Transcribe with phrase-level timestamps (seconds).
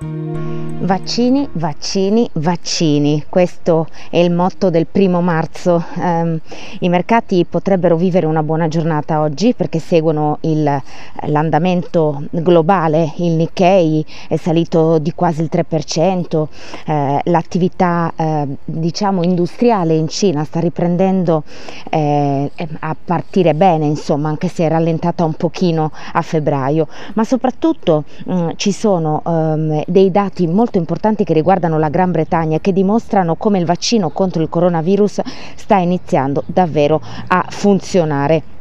[0.00, 3.24] Vaccini, vaccini, vaccini.
[3.28, 5.84] Questo è il motto del primo marzo.
[5.96, 6.38] Um,
[6.78, 10.80] I mercati potrebbero vivere una buona giornata oggi perché seguono il,
[11.26, 13.12] l'andamento globale.
[13.16, 16.46] Il Nikkei è salito di quasi il 3%.
[16.86, 21.42] Eh, l'attività eh, diciamo industriale in Cina sta riprendendo
[21.90, 26.86] eh, a partire bene, insomma, anche se è rallentata un pochino a febbraio.
[27.14, 32.10] Ma soprattutto mh, mm, ci sono um, dei dati molto importanti che riguardano la Gran
[32.10, 35.22] Bretagna e che dimostrano come il vaccino contro il coronavirus
[35.56, 38.57] sta iniziando davvero a funzionare.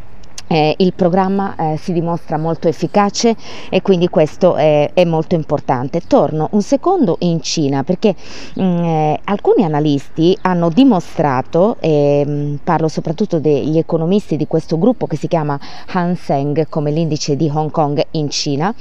[0.48, 3.36] Eh, il programma eh, si dimostra molto efficace
[3.70, 6.02] e quindi questo è, è, molto importante.
[6.08, 8.16] Torno un secondo in Cina perché
[8.56, 14.78] mh, mm, eh, alcuni analisti hanno dimostrato, e mm, parlo soprattutto degli economisti di questo
[14.80, 18.73] gruppo che si chiama Hang Seng come l'indice di Hong Kong in Cina,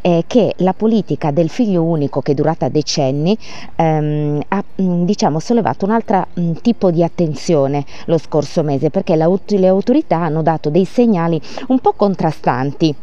[0.00, 3.36] eh, che la politica del figlio unico che è durata decenni
[3.76, 6.26] ehm, ha mh, mm, diciamo, sollevato un altro
[6.62, 11.80] tipo di attenzione lo scorso mese perché le autorità hanno dato dei segni segnali un
[11.80, 12.94] po' contrastanti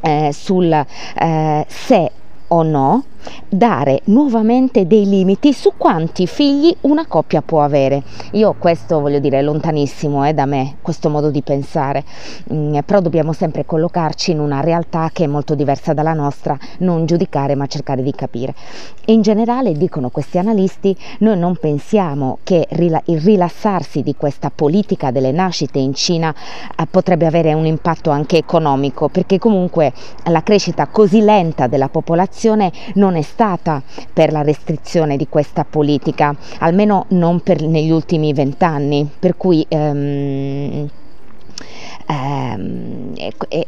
[0.00, 2.10] eh, sul eh, se
[2.48, 3.04] o no
[3.48, 8.02] dare nuovamente dei limiti su quanti figli una coppia può avere.
[8.32, 12.04] Io questo voglio dire è lontanissimo eh, da me, questo modo di pensare,
[12.52, 17.06] mm, però dobbiamo sempre collocarci in una realtà che è molto diversa dalla nostra, non
[17.06, 18.54] giudicare ma cercare di capire.
[19.06, 25.30] in generale, dicono questi analisti, noi non pensiamo che il rilassarsi di questa politica delle
[25.30, 26.34] nascite in Cina
[26.76, 29.92] eh, potrebbe avere un impatto anche economico, perché comunque
[30.24, 33.43] la crescita così lenta della popolazione non è stata
[34.12, 40.88] per la restrizione di questa politica, almeno non per, negli ultimi vent'anni, per cui ehm,
[42.06, 42.83] ehm,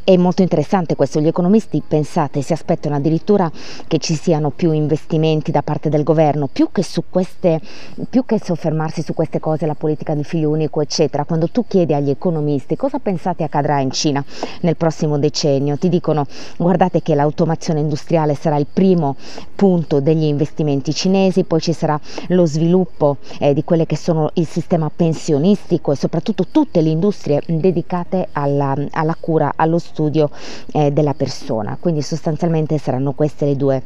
[0.04, 3.50] è, molto interessante questo, gli economisti pensate si aspettano addirittura
[3.86, 7.60] che ci siano più investimenti da parte del governo, più che, su queste,
[8.08, 11.94] più che soffermarsi su queste cose, la politica di figlio unico eccetera, quando tu chiedi
[11.94, 14.24] agli economisti cosa pensate accadrà in Cina
[14.60, 19.16] nel prossimo decennio, ti dicono guardate che l'automazione industriale sarà il primo
[19.54, 24.46] punto degli investimenti cinesi, poi ci sarà lo sviluppo eh, di quelle che sono il
[24.46, 30.30] sistema pensionistico e soprattutto tutte le industrie dedicate alla, alla cura, allo studio
[30.72, 31.76] eh, della persona.
[31.78, 33.82] Quindi sostanzialmente saranno queste le due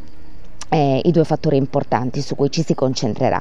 [0.71, 3.41] eh, i due fattori importanti su cui ci si concentrerà.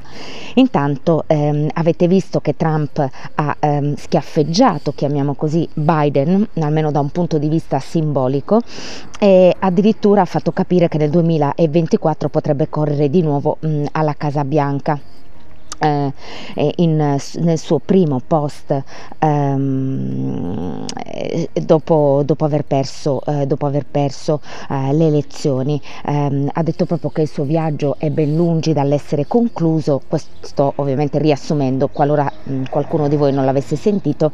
[0.54, 2.98] Intanto ehm, avete visto che Trump
[3.34, 8.60] ha ehm, schiaffeggiato, chiamiamo così, Biden, almeno da un punto di vista simbolico,
[9.18, 14.44] e addirittura ha fatto capire che nel 2024 potrebbe correre di nuovo mh, alla Casa
[14.44, 14.98] Bianca
[15.80, 16.12] eh,
[16.76, 18.82] in, nel suo primo post
[19.18, 20.84] ehm,
[21.52, 25.80] dopo, dopo, aver perso, eh, dopo aver perso eh, le elezioni.
[26.06, 31.18] Ehm, ha detto proprio che il suo viaggio è ben lungi dall'essere concluso, questo ovviamente
[31.18, 34.32] riassumendo qualora mh, qualcuno di voi non l'avesse sentito,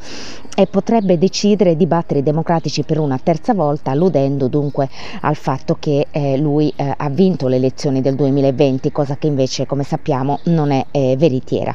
[0.56, 4.88] e potrebbe decidere di battere i democratici per una terza volta, alludendo dunque
[5.20, 9.66] al fatto che eh, lui eh, ha vinto le elezioni del 2020, cosa che invece
[9.66, 11.74] come sappiamo non è eh, veritiera.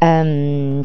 [0.00, 0.84] Um,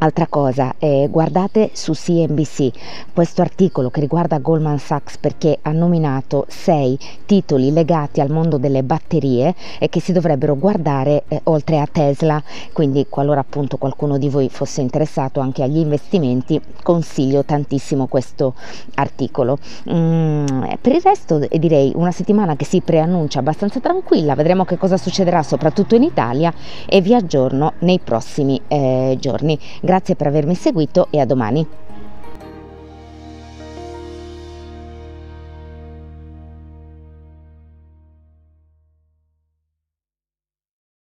[0.00, 2.70] Altra cosa, eh, guardate su CNBC
[3.12, 8.84] questo articolo che riguarda Goldman Sachs perché ha nominato sei titoli legati al mondo delle
[8.84, 12.40] batterie e che si dovrebbero guardare eh, oltre a Tesla,
[12.72, 18.54] quindi qualora appunto qualcuno di voi fosse interessato anche agli investimenti consiglio tantissimo questo
[18.94, 19.58] articolo.
[19.90, 20.46] Mm,
[20.80, 24.96] per il resto eh, direi una settimana che si preannuncia abbastanza tranquilla, vedremo che cosa
[24.96, 26.54] succederà soprattutto in Italia
[26.86, 29.58] e vi aggiorno nei prossimi eh, giorni.
[29.88, 31.66] Grazie per avermi seguito e a domani.